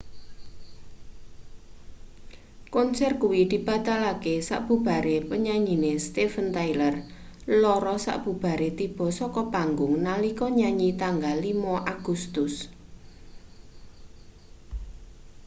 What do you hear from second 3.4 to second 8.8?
dibatalke sabubare penyanyine steven tyler lara sabubare